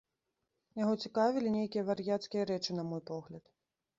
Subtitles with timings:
[0.83, 3.43] Яго цікавілі нейкія вар'яцкія рэчы, на мой погляд.